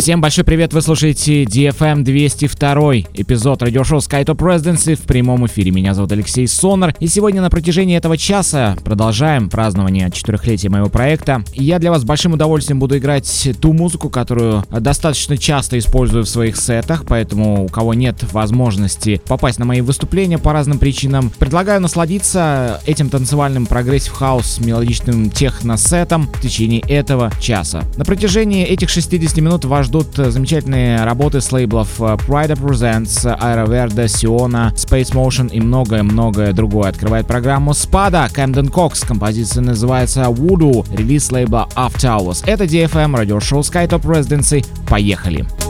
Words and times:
Всем 0.00 0.22
большой 0.22 0.44
привет, 0.44 0.72
вы 0.72 0.80
слушаете 0.80 1.42
DFM 1.42 2.04
202 2.04 3.10
эпизод 3.12 3.62
радиошоу 3.62 3.98
SkyTop 3.98 4.38
Residency 4.38 4.94
в 4.94 5.02
прямом 5.02 5.46
эфире. 5.46 5.72
Меня 5.72 5.92
зовут 5.92 6.10
Алексей 6.12 6.48
Сонар, 6.48 6.94
и 7.00 7.06
сегодня 7.06 7.42
на 7.42 7.50
протяжении 7.50 7.98
этого 7.98 8.16
часа 8.16 8.78
продолжаем 8.82 9.50
празднование 9.50 10.10
четырехлетия 10.10 10.70
моего 10.70 10.88
проекта. 10.88 11.44
Я 11.52 11.78
для 11.78 11.90
вас 11.90 12.00
с 12.00 12.04
большим 12.06 12.32
удовольствием 12.32 12.78
буду 12.78 12.96
играть 12.96 13.50
ту 13.60 13.74
музыку, 13.74 14.08
которую 14.08 14.64
достаточно 14.70 15.36
часто 15.36 15.78
использую 15.78 16.24
в 16.24 16.30
своих 16.30 16.56
сетах, 16.56 17.04
поэтому 17.06 17.66
у 17.66 17.68
кого 17.68 17.92
нет 17.92 18.24
возможности 18.32 19.20
попасть 19.28 19.58
на 19.58 19.66
мои 19.66 19.82
выступления 19.82 20.38
по 20.38 20.54
разным 20.54 20.78
причинам, 20.78 21.30
предлагаю 21.38 21.78
насладиться 21.82 22.80
этим 22.86 23.10
танцевальным 23.10 23.66
progressive 23.66 24.14
house 24.14 24.60
мелодичным 24.60 25.28
техно-сетом 25.28 26.26
в 26.32 26.40
течение 26.40 26.80
этого 26.88 27.30
часа. 27.38 27.84
На 27.98 28.06
протяжении 28.06 28.64
этих 28.64 28.88
60 28.88 29.36
минут 29.36 29.66
вас 29.66 29.89
ждут 29.90 30.14
замечательные 30.14 31.04
работы 31.04 31.40
с 31.40 31.50
лейблов 31.50 32.00
э, 32.00 32.14
Pryda 32.14 32.52
Presents, 32.52 33.24
Area 33.24 33.66
Verde, 33.66 34.04
Siona, 34.04 34.72
Space 34.74 35.12
Motion 35.12 35.50
и 35.50 35.60
многое-многое 35.60 36.52
другое. 36.52 36.90
Открывает 36.90 37.26
программу 37.26 37.74
Spada, 37.74 38.28
Camden 38.32 38.70
Cox. 38.70 39.04
Композиция 39.04 39.64
называется 39.64 40.22
Voodoo, 40.22 40.86
релиз 40.96 41.32
лейбла 41.32 41.68
After 41.74 42.20
Hours. 42.20 42.44
Это 42.46 42.64
DFM, 42.64 43.16
радиошоу 43.16 43.62
Skytop 43.62 44.02
Residency. 44.02 44.64
Поехали! 44.88 45.40
We 45.40 45.69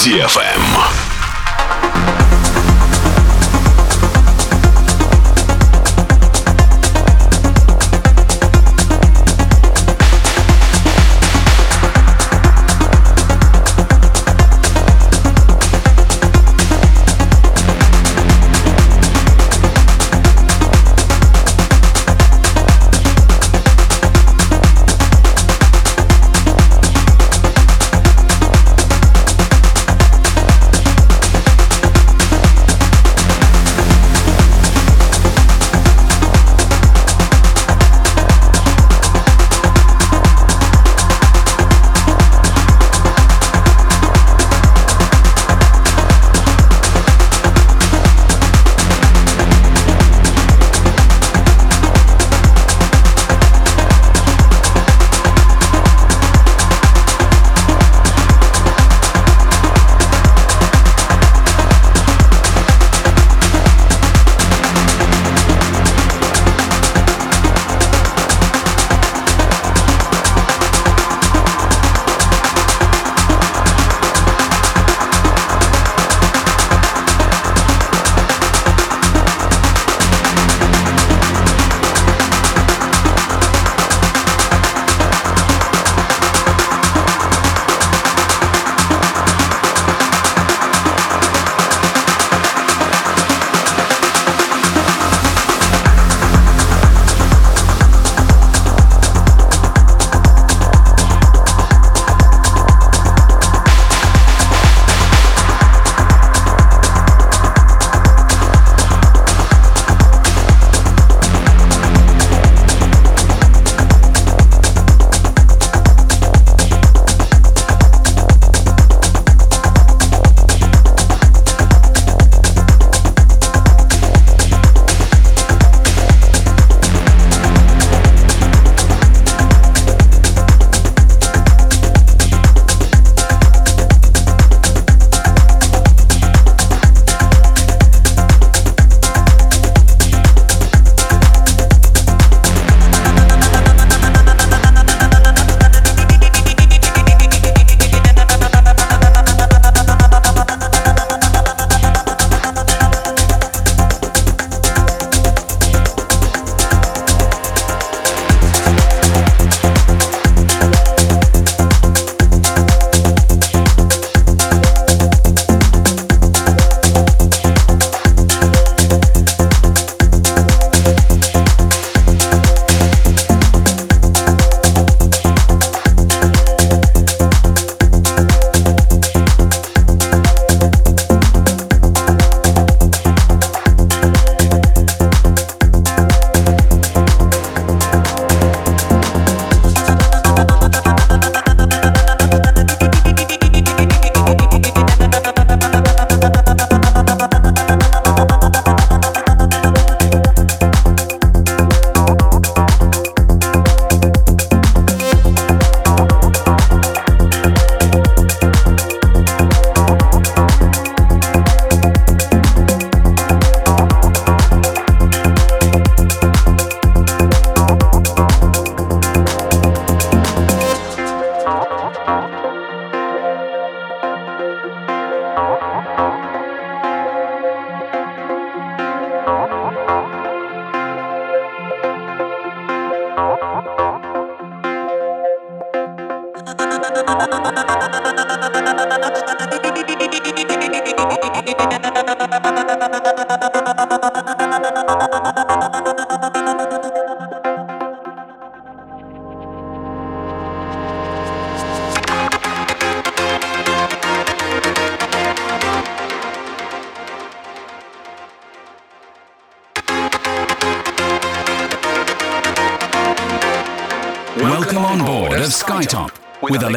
DFM. 0.00 0.49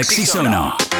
Sexy 0.03 0.25
Sono. 0.25 0.92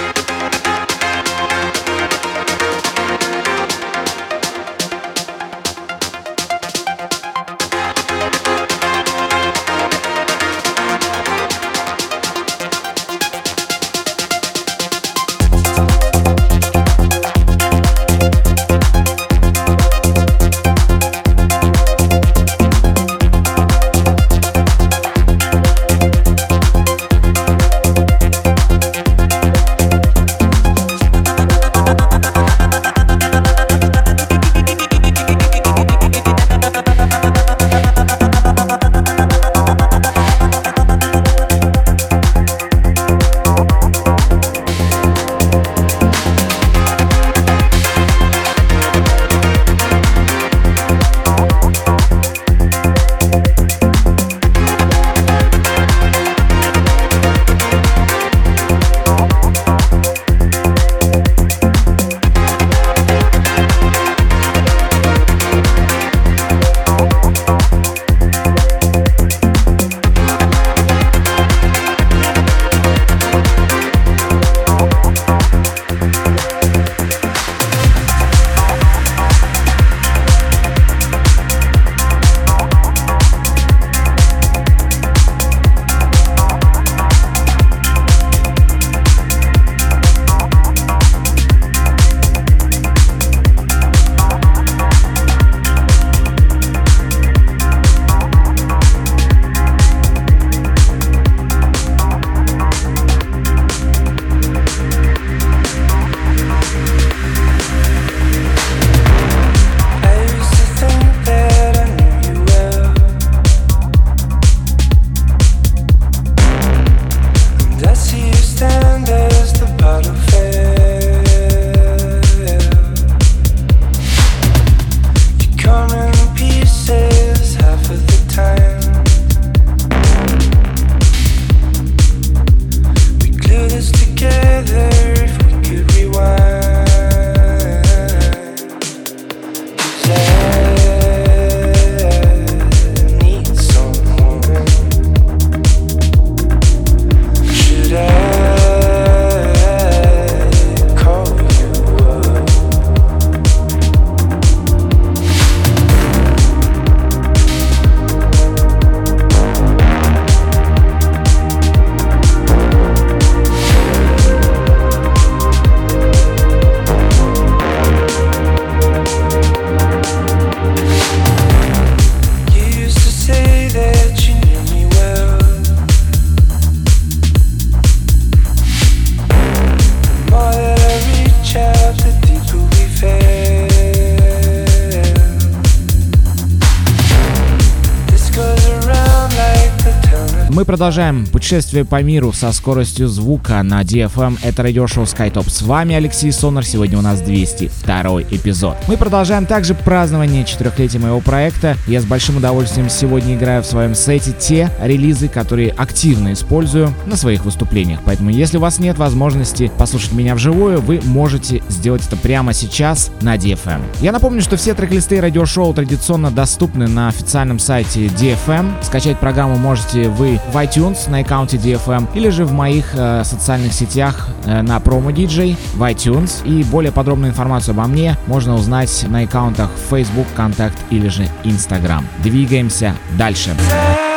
Мы 190.54 190.66
продолжаем 190.66 191.26
путешествие 191.26 191.84
по 191.84 192.04
миру 192.04 192.32
со 192.32 192.52
скоростью 192.52 193.08
звука 193.08 193.64
на 193.64 193.82
DFM. 193.82 194.38
Это 194.44 194.62
радиошоу 194.62 195.06
SkyTop. 195.06 195.50
С 195.50 195.64
вами 195.64 195.96
Алексей 195.96 196.32
Сонар. 196.32 196.64
Сегодня 196.64 197.00
у 197.00 197.02
нас 197.02 197.22
202 197.22 198.22
эпизод. 198.30 198.78
Мы 198.88 198.96
продолжаем 198.96 199.48
также 199.48 199.74
празднование 199.74 200.46
четырехлетия 200.46 201.00
моего 201.00 201.22
проекта. 201.22 201.76
Я 201.88 202.02
с 202.02 202.06
большим 202.06 202.38
удовольствием 202.38 202.88
сегодня 202.92 203.34
играю 203.34 203.64
в 203.64 203.66
своем 203.66 203.96
сете 203.96 204.32
те 204.40 204.70
релизы, 204.80 205.28
которые 205.28 205.72
активно 205.72 206.34
использую 206.34 206.94
на 207.08 207.18
своих 207.18 207.46
выступлениях. 207.46 208.02
Поэтому, 208.06 208.30
если 208.30 208.58
у 208.58 208.62
вас 208.62 208.78
нет 208.78 209.00
возможности 209.00 209.72
послушать 209.80 210.12
меня 210.12 210.36
вживую, 210.36 210.82
вы 210.82 211.02
можете 211.04 211.64
сделать 211.68 212.06
это 212.06 212.16
прямо 212.16 212.54
сейчас 212.54 213.10
на 213.22 213.38
DFM. 213.38 213.82
Я 214.02 214.12
напомню, 214.12 214.44
что 214.44 214.56
все 214.58 214.76
трек-листы 214.76 215.20
радиошоу 215.20 215.74
традиционно 215.74 216.30
доступны 216.30 216.88
на 216.88 217.08
официальном 217.08 217.58
сайте 217.58 218.06
DFM. 218.06 218.84
Скачать 218.84 219.20
программу 219.20 219.58
можете 219.58 220.10
вы 220.10 220.40
в 220.52 220.58
iTunes 220.58 221.10
на 221.10 221.20
аккаунте 221.20 221.58
DFM 221.58 222.08
или 222.14 222.30
же 222.30 222.46
в 222.46 222.52
моих 222.52 222.94
э, 222.94 223.24
социальных 223.24 223.74
сетях 223.74 224.28
э, 224.46 224.62
на 224.62 224.80
промо 224.80 225.12
DJ 225.12 225.58
в 225.76 225.84
iTunes. 225.84 226.46
И 226.46 226.64
более 226.64 226.92
подробную 226.92 227.32
информацию 227.32 227.74
обо 227.74 227.88
мне 227.88 228.18
можно 228.28 228.56
узнать 228.56 229.06
на 229.08 229.22
аккаунтах 229.22 229.70
Facebook, 229.90 230.28
Контакт 230.36 230.78
или 230.90 231.08
же 231.08 231.28
Instagram. 231.44 232.06
Двигаемся 232.24 232.96
дальше. 233.18 233.44
Should 233.44 234.13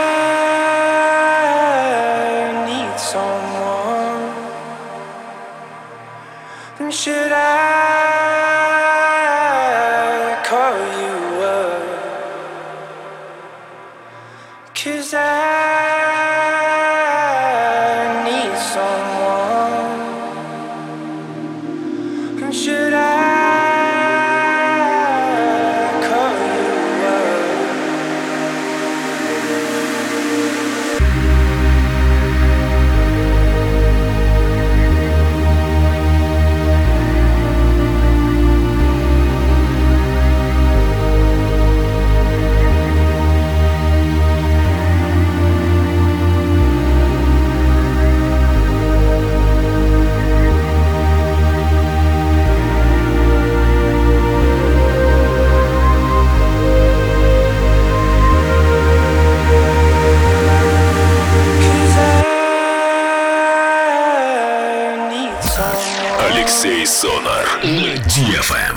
Алексей 66.30 66.84
Сонар 66.84 67.46
на 67.62 67.94
DFM. 67.94 68.76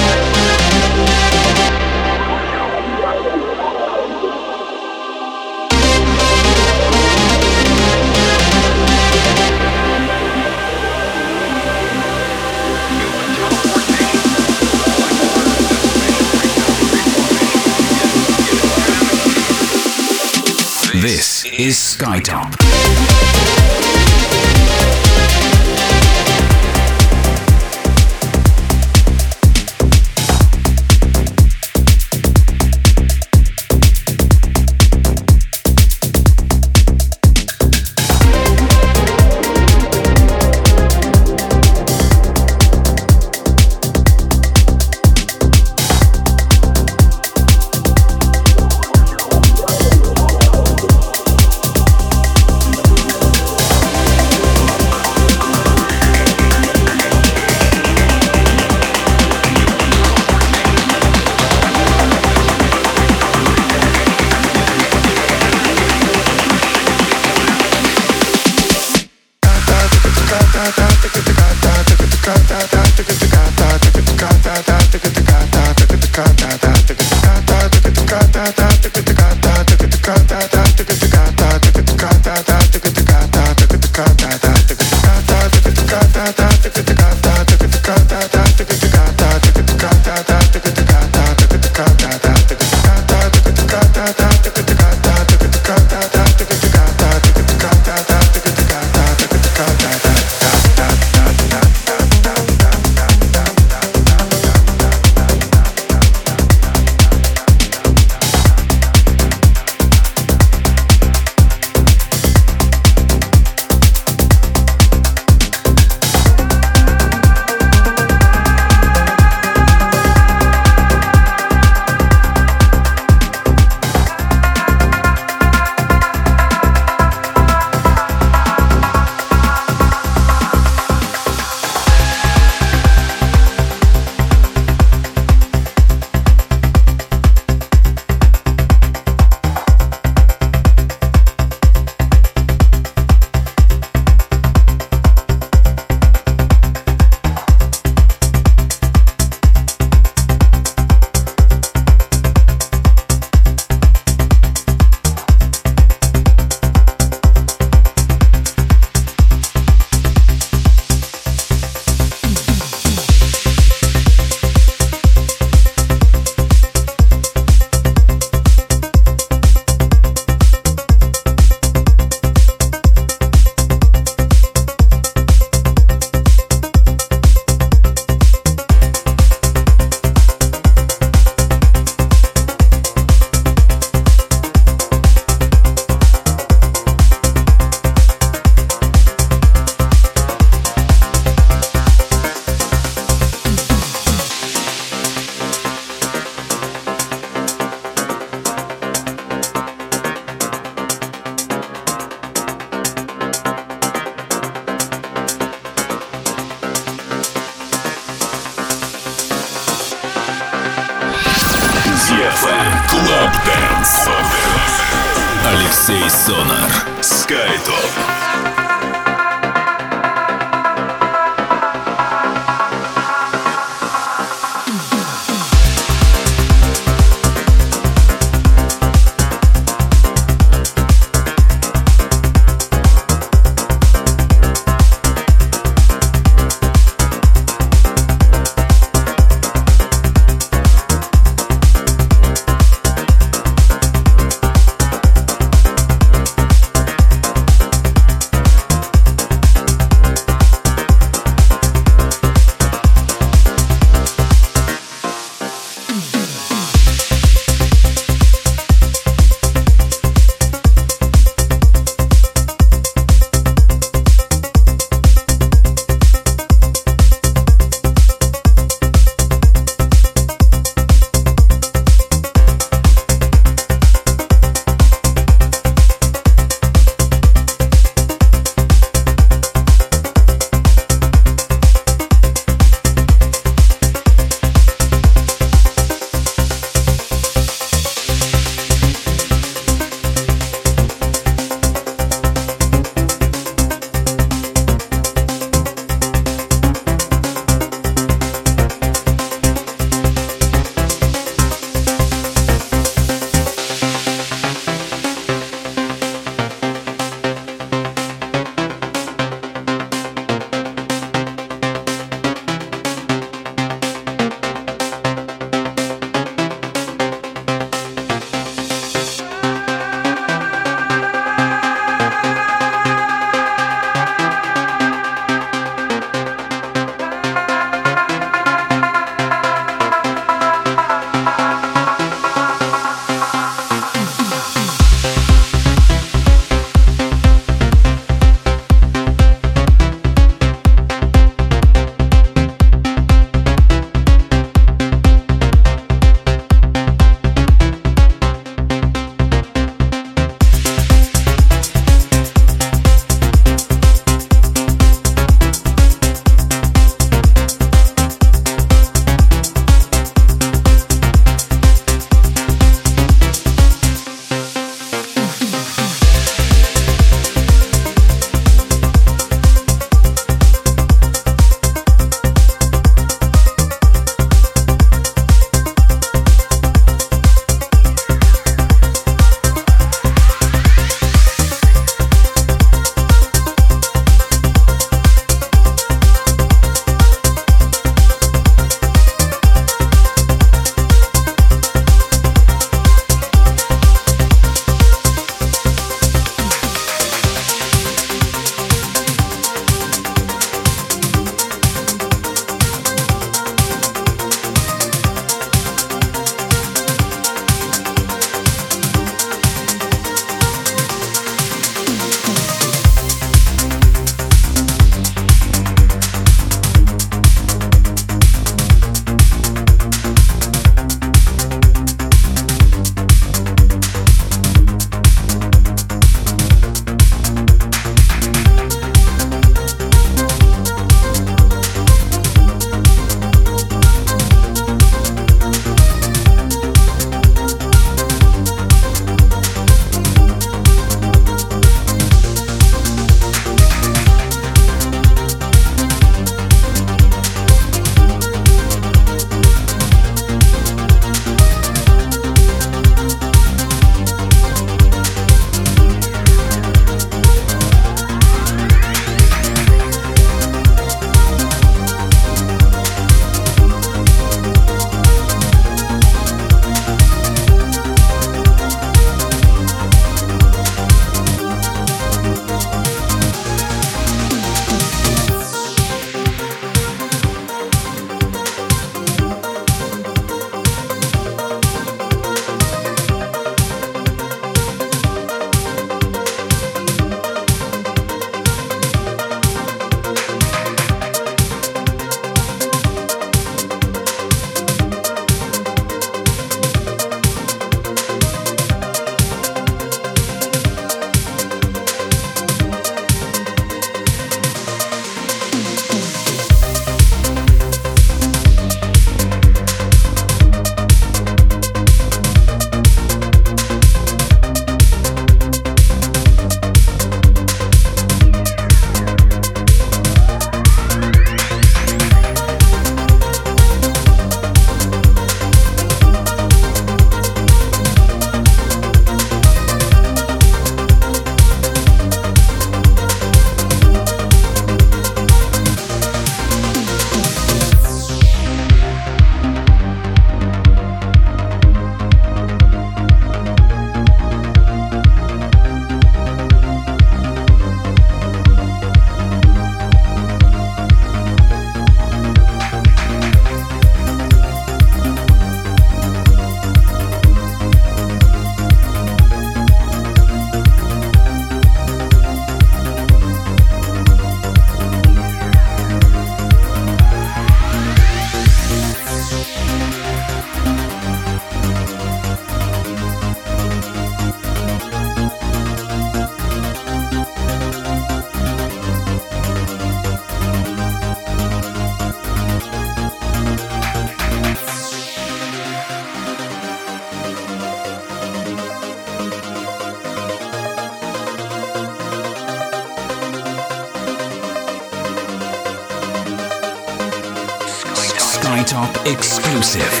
Exclusive. 599.61 600.00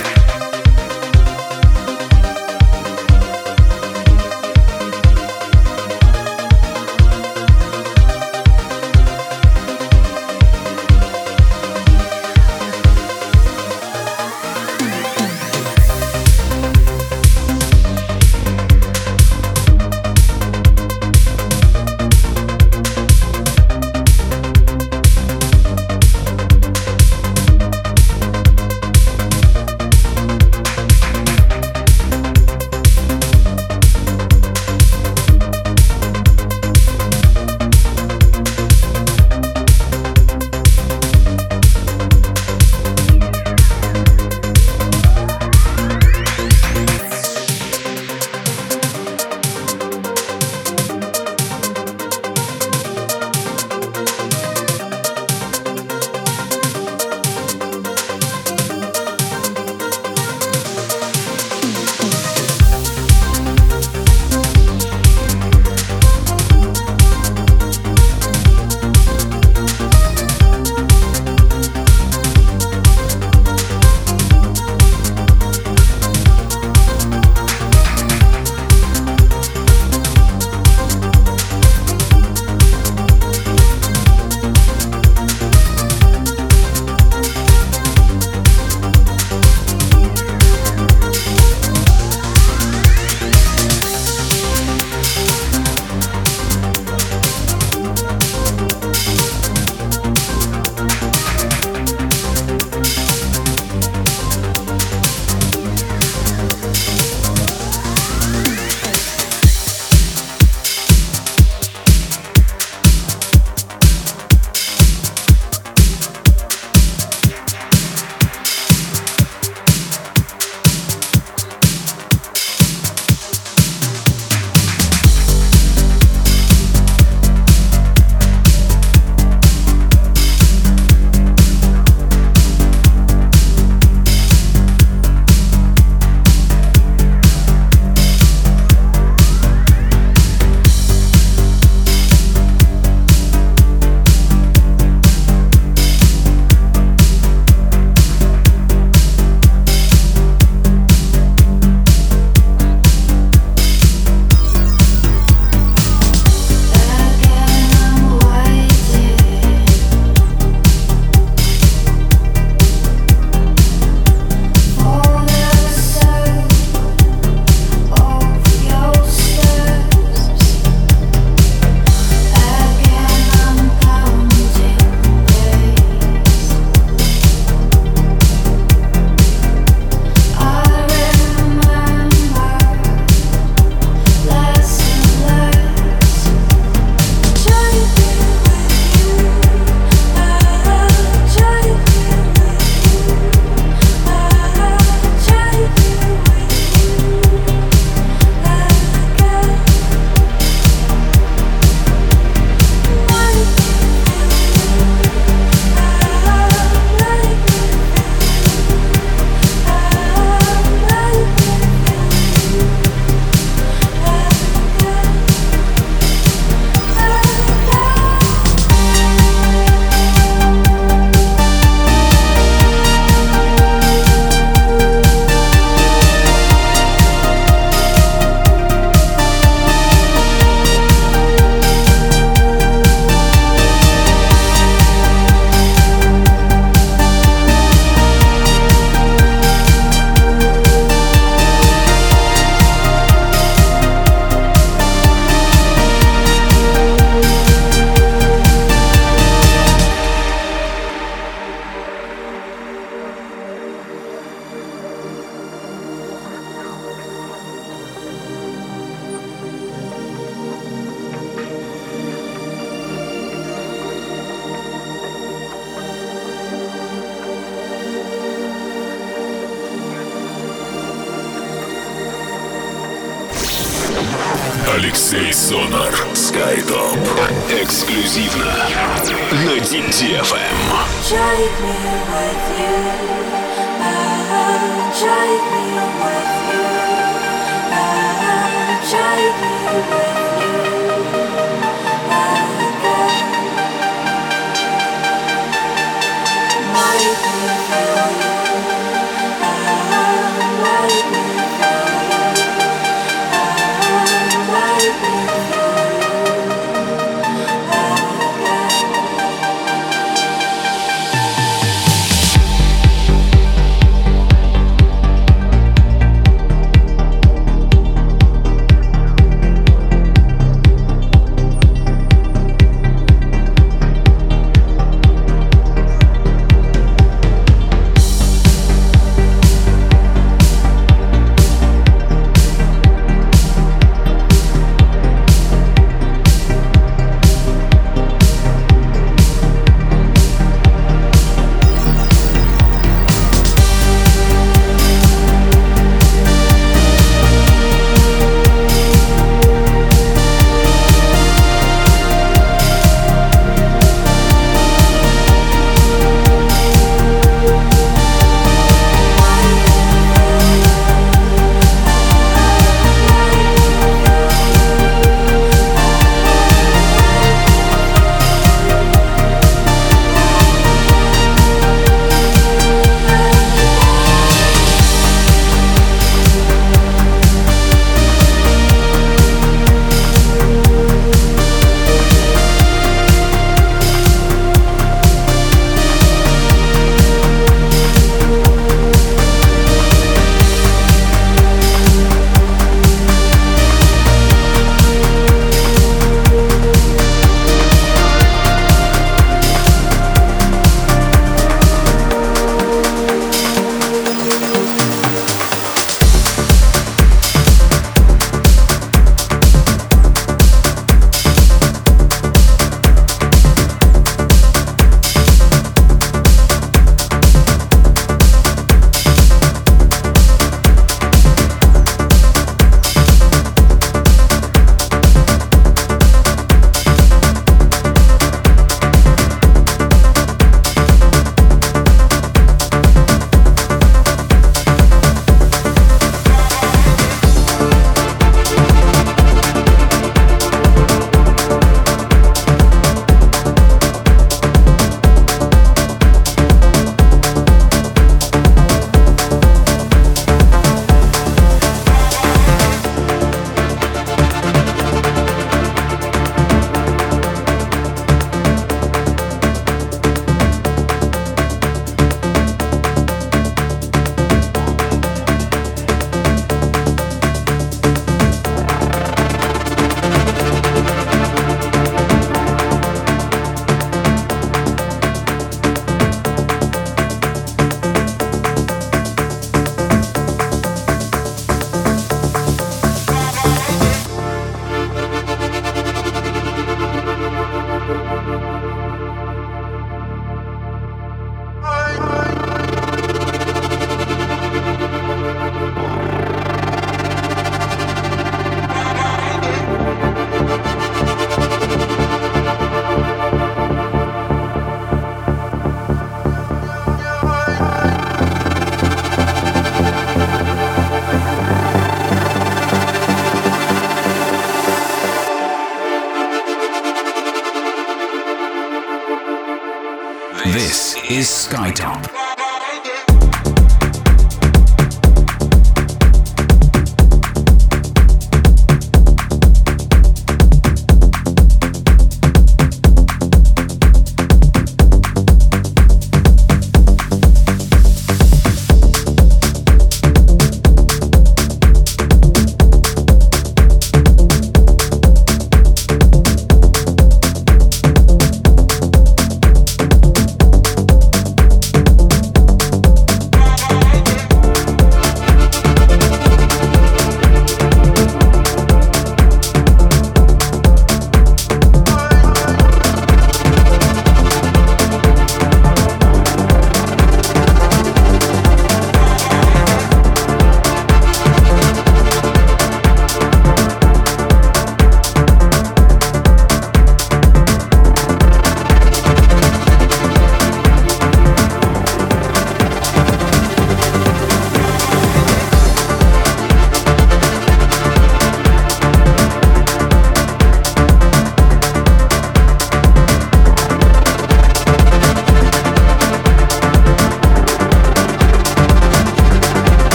This 520.45 520.95
is 521.07 521.27
Skytop. 521.27 522.40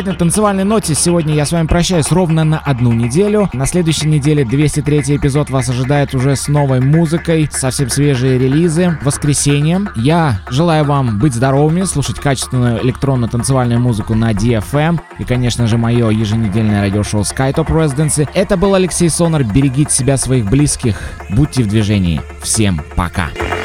Замечательной 0.00 0.16
танцевальной 0.16 0.64
ноте 0.64 0.94
сегодня 0.94 1.34
я 1.34 1.44
с 1.44 1.52
вами 1.52 1.66
прощаюсь 1.66 2.10
ровно 2.10 2.42
на 2.42 2.58
одну 2.58 2.92
неделю. 2.92 3.50
На 3.52 3.66
следующей 3.66 4.08
неделе 4.08 4.46
203 4.46 5.16
эпизод 5.16 5.50
вас 5.50 5.68
ожидает 5.68 6.14
уже 6.14 6.36
с 6.36 6.48
новой 6.48 6.80
музыкой, 6.80 7.48
совсем 7.50 7.90
свежие 7.90 8.38
релизы. 8.38 8.98
Воскресенье. 9.02 9.82
Я 9.96 10.40
желаю 10.48 10.84
вам 10.84 11.18
быть 11.18 11.34
здоровыми, 11.34 11.82
слушать 11.84 12.18
качественную 12.18 12.82
электронно-танцевальную 12.82 13.78
музыку 13.78 14.14
на 14.14 14.32
DFM 14.32 15.00
и, 15.18 15.24
конечно 15.24 15.66
же, 15.66 15.76
мое 15.76 16.08
еженедельное 16.08 16.80
радиошоу 16.80 17.20
SkyTop 17.20 17.66
Residency. 17.66 18.26
Это 18.32 18.56
был 18.56 18.74
Алексей 18.74 19.10
Сонар. 19.10 19.44
Берегите 19.44 19.92
себя, 19.92 20.16
своих 20.16 20.48
близких. 20.48 20.96
Будьте 21.28 21.62
в 21.62 21.68
движении. 21.68 22.22
Всем 22.42 22.80
пока. 22.96 23.28
Ladies 23.28 23.59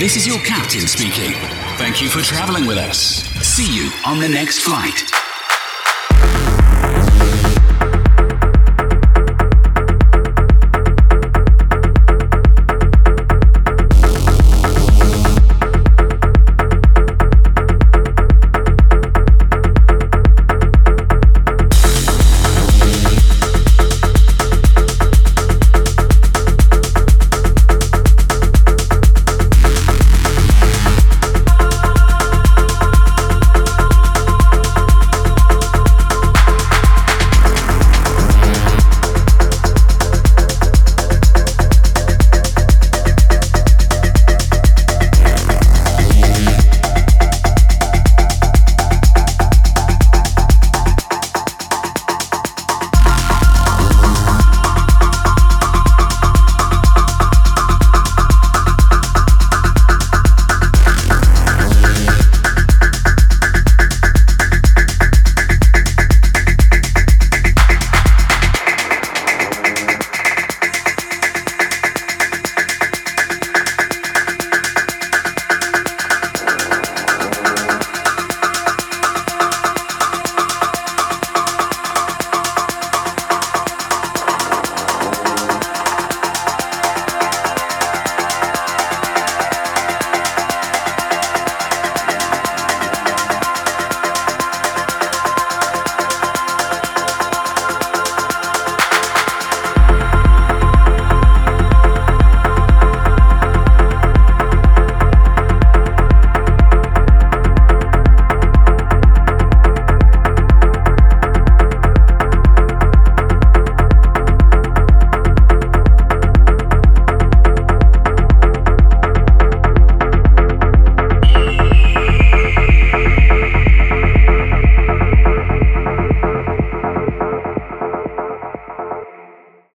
this 0.00 0.16
is 0.16 0.26
your 0.26 0.38
captain 0.38 0.86
speaking. 0.86 1.34
Thank 1.76 2.00
you 2.00 2.08
for 2.08 2.22
traveling 2.22 2.66
with 2.66 2.78
us. 2.78 3.22
See 3.46 3.70
you 3.70 3.90
on 4.06 4.18
the 4.18 4.28
next 4.28 4.60
flight. 4.60 5.19